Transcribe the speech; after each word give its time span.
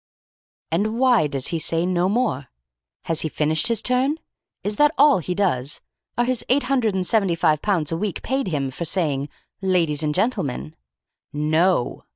"And 0.71 0.97
why 0.97 1.27
does 1.27 1.49
he 1.49 1.59
say 1.59 1.85
no 1.85 2.09
more? 2.09 2.47
Has 3.03 3.21
he 3.21 3.29
finished 3.29 3.67
his 3.67 3.83
turn? 3.83 4.17
Is 4.63 4.77
that 4.77 4.95
all 4.97 5.19
he 5.19 5.35
does? 5.35 5.79
Are 6.17 6.25
his 6.25 6.43
eight 6.49 6.63
hundred 6.63 6.95
and 6.95 7.05
seventy 7.05 7.35
five 7.35 7.61
pounds 7.61 7.91
a 7.91 7.97
week 7.97 8.23
paid 8.23 8.47
him 8.47 8.71
for 8.71 8.83
saying, 8.83 9.29
'Ladies 9.61 10.01
and 10.01 10.15
Gentlemen'? 10.15 10.75
"No! 11.31 12.05